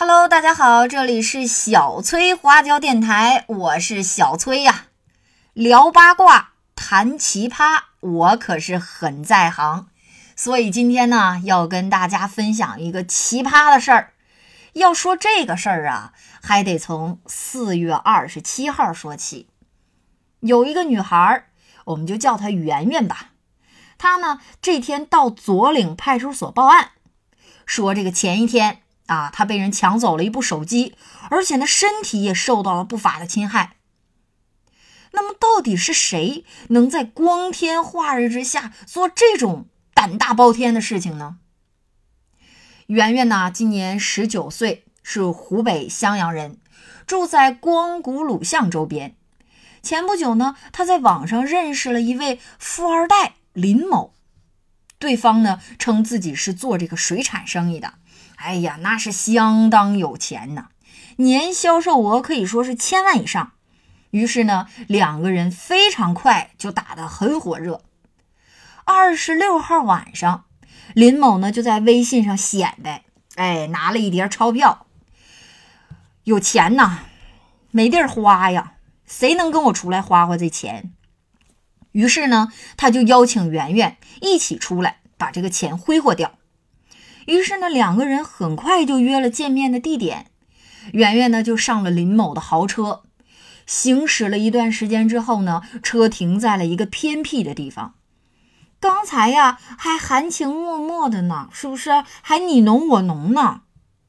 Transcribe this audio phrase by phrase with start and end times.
[0.00, 4.84] Hello，大家好，这里是小崔花椒电台，我是小崔呀。
[5.54, 9.88] 聊八卦，谈奇葩，我可是很在行。
[10.36, 14.12] 所以今天呢，要跟大家分享一个奇葩的事儿。
[14.74, 19.48] 要说这个事儿啊，还得从四月二十七号说起。
[20.38, 21.48] 有一个女孩，
[21.86, 23.30] 我们就叫她圆圆吧。
[23.98, 26.92] 她呢，这天到左岭派出所报案，
[27.66, 28.82] 说这个前一天。
[29.08, 30.94] 啊，他被人抢走了一部手机，
[31.28, 33.74] 而且呢，身体也受到了不法的侵害。
[35.12, 41.38] 那么，到底是谁能在光天化日之下做这种胆大包天的事情呢？
[42.86, 46.58] 圆圆呢，今年十九岁，是湖北襄阳人，
[47.06, 49.16] 住在光谷鲁巷周边。
[49.82, 54.12] 前不久呢，他在网上认识了一位富二代林某，
[54.98, 57.94] 对方呢称自己是做这个水产生意的。
[58.38, 60.68] 哎呀，那是相当有钱呐，
[61.16, 63.52] 年销售额可以说是千万以上。
[64.10, 67.82] 于是呢，两个人非常快就打得很火热。
[68.84, 70.44] 二十六号晚上，
[70.94, 74.86] 林某呢就在微信上显摆，哎，拿了一叠钞票，
[76.24, 77.00] 有钱呐，
[77.70, 80.94] 没地儿花呀，谁能跟我出来花花这钱？
[81.92, 86.37] 于是呢，他就邀请圆圆一起出来，把这个钱挥霍掉。
[87.28, 90.30] 于是呢，两个人很快就约了见面的地点。
[90.94, 93.02] 圆圆呢就上了林某的豪车，
[93.66, 97.96] 行驶了一段时间之后呢，车停在了一个偏僻的地方。
[98.80, 102.02] 刚才呀还含情脉脉的呢，是不是？
[102.22, 103.60] 还你侬我侬呢？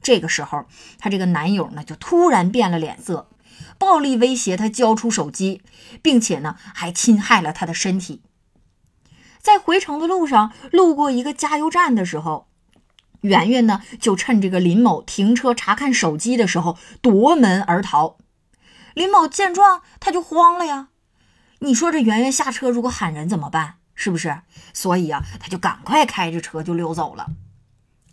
[0.00, 0.66] 这个时候，
[0.96, 3.28] 她这个男友呢就突然变了脸色，
[3.76, 5.62] 暴力威胁她交出手机，
[6.00, 8.22] 并且呢还侵害了她的身体。
[9.40, 12.46] 在回城的路上，路过一个加油站的时候。
[13.22, 18.16] 圆圆呢，就趁这个林某停车查看手机的时候夺门而逃。
[18.94, 20.88] 林某见状，他就慌了呀。
[21.60, 23.74] 你说这圆圆下车如果喊人怎么办？
[23.94, 24.40] 是不是？
[24.72, 27.26] 所以啊，他就赶快开着车就溜走了。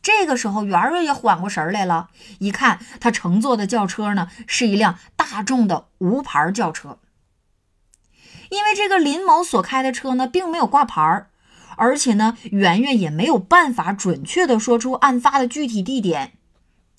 [0.00, 6.98] 这个时候，圆圆也缓过神来了，一看他乘坐的轿车呢，是一辆大众的无牌轿车。
[8.50, 11.26] 因为这个林某所开的车呢，并没有挂牌。
[11.76, 16.32] 而且呢，圆圆也没有办法准确的说出案发的具体地点。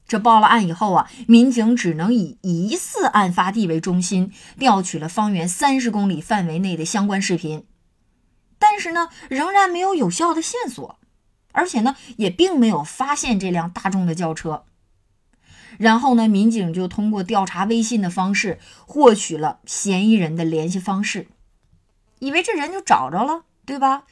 [0.07, 7.65] 这报了案以后啊，民警只能以疑似案发地为中心，调取了方圆三十公里范围内的相关视频。
[8.59, 10.99] 但是呢，仍然没有有效的线索，
[11.53, 14.65] 而且呢，也并没有发现这辆大众的轿车。
[15.79, 21.27] 然后呢，民警就通过调查微信的方式，获取了嫌疑人的联系方式，
[22.19, 24.03] 以为这人就找着了，对吧？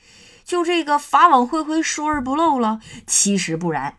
[0.43, 2.79] 就这个法网恢恢，疏而不漏了。
[3.07, 3.97] 其实不然，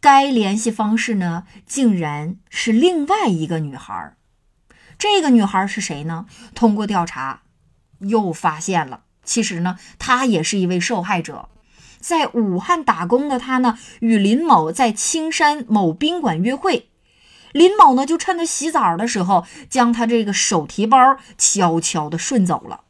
[0.00, 4.16] 该联系方式呢，竟然是另外一个女孩。
[4.98, 6.26] 这个女孩是谁呢？
[6.54, 7.42] 通过调查，
[7.98, 11.48] 又发现了，其实呢，她也是一位受害者。
[12.00, 16.90] 在武汉打工的她呢，与林某在青山某宾馆约会。
[17.52, 22.83] 林某呢，就趁她洗澡的时候，将她这个手提包悄悄地顺走了。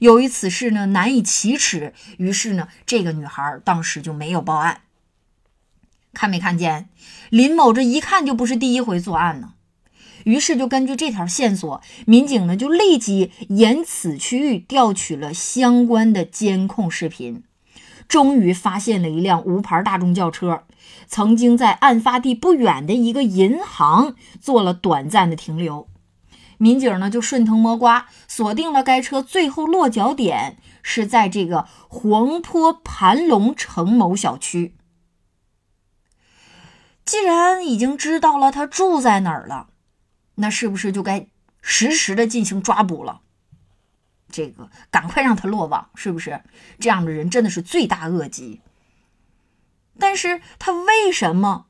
[0.00, 4.82] 由于此事呢难以启齿，于是呢这个女孩当时就没有报案。
[6.14, 6.88] 看没看见
[7.30, 9.54] 林某这一看就不是第一回作案呢？
[10.24, 17.44] 于是就根据这条线索，民警呢就立即沿此区域调取了相关的监控视频，
[18.08, 20.64] 终于发现了一辆无牌大众轿车，
[21.06, 25.86] 曾经在案发地不远的一个银行做了短暂的停留。
[26.58, 34.74] 民警呢就顺藤摸瓜，锁定了该车最后落脚点是在这个黄坡盘龙城某小区。
[37.04, 39.68] 既然已经知道了他住在哪儿了，
[40.34, 41.28] 那是不是就该
[41.62, 43.22] 实时的进行抓捕了？
[44.30, 46.42] 这个赶快让他落网，是不是？
[46.78, 48.60] 这样的人真的是罪大恶极。
[49.98, 51.66] 但是他为什么？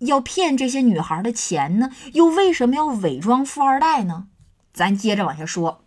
[0.00, 1.90] 要骗这些女孩的钱呢？
[2.12, 4.26] 又为什么要伪装富二代呢？
[4.72, 5.84] 咱接着往下说。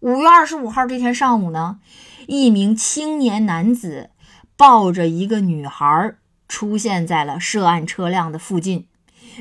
[0.00, 1.78] 五月二十五号这天上午呢，
[2.26, 4.10] 一名青年男子
[4.56, 6.16] 抱着一个女孩
[6.48, 8.86] 出现在了涉案车辆的附近，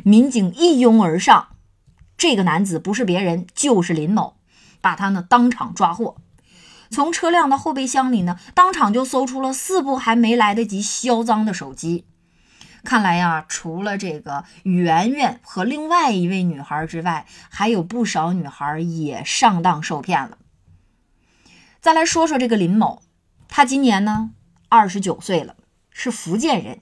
[0.03, 1.49] 民警一拥而上。
[2.17, 4.37] 这个男子不是别人，就是林某，
[4.79, 6.15] 把他呢当场抓获。
[6.89, 12.05] 从车辆的后备箱里呢，当场就搜出了四部还没来得及销赃的手机。
[12.83, 20.37] 看来呀，除了这个圆圆和另外一位女孩之外，还有不少女孩也上当受骗了。
[21.79, 23.01] 再来说说这个林某，
[23.47, 24.31] 他今年呢
[24.67, 25.55] 二十九岁了，
[25.91, 26.81] 是福建人。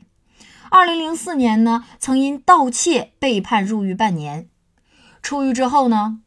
[0.69, 4.50] 二零零四年呢，曾因盗窃被判入狱半年。
[5.21, 6.21] 出狱之后呢，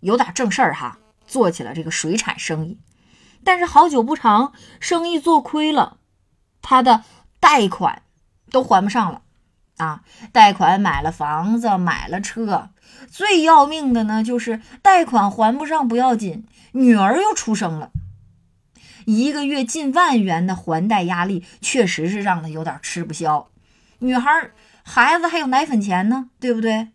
[0.00, 2.78] 有点正事儿哈，做起了这个水产生意。
[3.42, 5.98] 但是好久不长，生意做亏了，
[6.60, 7.04] 他的
[7.38, 8.02] 贷款
[8.50, 9.22] 都还不上了
[9.78, 10.02] 啊！
[10.32, 12.70] 贷款买了房子，买了车，
[13.10, 17.90] 最要命的呢，就是贷款还不上不要紧，女儿又出生了，
[19.06, 23.48] 一个月近万元的还贷压力，确实是让他有点吃不消。
[24.00, 24.50] 女孩
[24.82, 26.88] 孩子还有奶粉钱呢，对不对？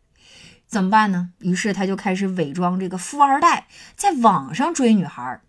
[0.67, 1.29] 怎么办呢？
[1.39, 5.41] 于是他就开始伪装这个富二代，在网上追女孩，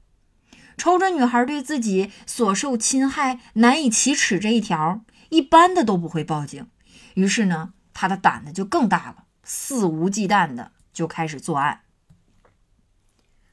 [0.76, 6.68] 瞅着女孩对自己所受侵害难以启齿这一条，一般的都不会报警。
[7.14, 11.80] 于是呢，他的胆子就更大了，肆无忌惮的就开始作案。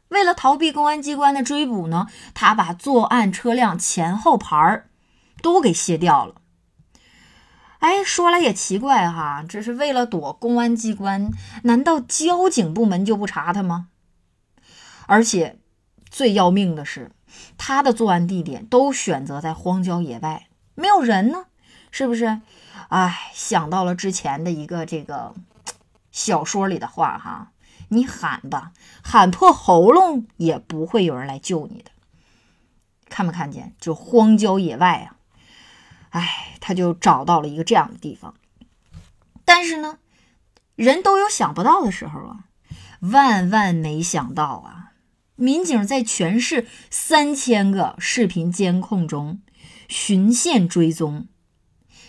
[0.09, 4.89] 为了逃避公安机关的追捕呢，他把作案车辆前后牌儿
[5.41, 6.35] 都给卸掉了。
[7.79, 11.31] 哎，说来也奇怪哈，这是为了躲公安机关，
[11.63, 13.87] 难道交警部门就不查他吗？
[15.05, 15.59] 而且
[16.09, 17.11] 最要命的是，
[17.57, 21.47] 他的作案地点都选择在荒郊野外，没有人呢，
[21.93, 22.41] 是不是？
[22.89, 25.35] 哎，想到了之前的一个这个
[26.11, 27.51] 小说里的话哈，
[27.89, 28.71] 你喊吧，
[29.03, 31.91] 喊破喉咙也不会有人来救你的。
[33.07, 33.75] 看没看见？
[33.79, 35.17] 就荒郊野外啊。
[36.09, 38.33] 哎，他就找到了一个这样的地方，
[39.45, 39.99] 但是呢，
[40.75, 42.45] 人都有想不到的时候啊，
[43.01, 44.93] 万万没想到啊，
[45.35, 49.41] 民警在全市三千个视频监控中
[49.87, 51.27] 循线追踪，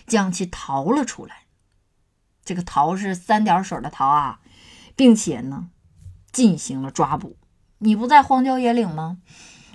[0.05, 1.43] 将其逃了出来。
[2.43, 4.39] 这个“逃”是三点水的“逃”啊，
[4.95, 5.69] 并且呢，
[6.31, 7.37] 进行了抓捕。
[7.79, 9.17] 你不在荒郊野岭吗？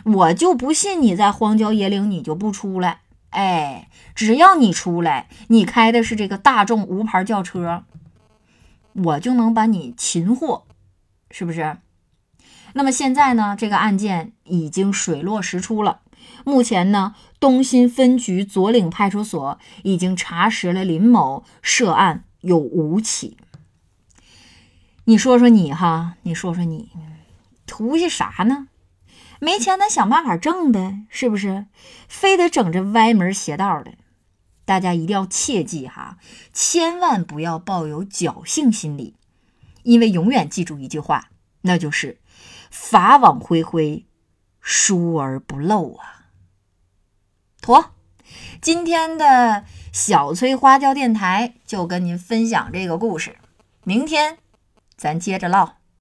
[0.05, 3.01] 我就不信你在荒郊野岭你就不出来。
[3.31, 7.85] 哎，只要你出来，你开的是这个大众无牌轿车，
[8.93, 10.65] 我就能把你擒获，
[11.31, 11.79] 是不是？
[12.73, 16.01] 那么现在呢，这个案件已经水落石出了。
[16.45, 23.37] 目前呢，东新分局左岭派出所已经查实了林某涉案有五起。
[25.05, 26.91] 你说说你哈，你说说你，
[27.67, 28.69] 图些啥呢？
[29.41, 31.67] 没钱，咱想办法挣呗，是不是？
[32.09, 33.93] 非得整这歪门邪道的，
[34.65, 36.19] 大家一定要切记哈，
[36.53, 39.15] 千万不要抱有侥幸心理，
[39.83, 41.31] 因为永远记住一句话，
[41.63, 42.19] 那就是
[42.71, 44.05] “法网恢恢，
[44.61, 46.31] 疏而不漏”啊。
[47.61, 47.93] 妥，
[48.63, 53.39] 今天的小崔花椒电台就跟您分享这个故事，
[53.85, 54.39] 明天
[54.97, 55.80] 咱接着唠。